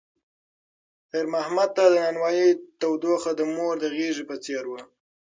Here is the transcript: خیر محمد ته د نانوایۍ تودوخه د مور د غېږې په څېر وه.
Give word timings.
خیر 1.09 1.25
محمد 1.33 1.69
ته 1.75 1.83
د 1.93 1.95
نانوایۍ 2.05 2.49
تودوخه 2.79 3.31
د 3.35 3.41
مور 3.55 3.75
د 3.79 3.85
غېږې 3.95 4.23
په 4.29 4.35
څېر 4.43 4.63
وه. 4.71 4.81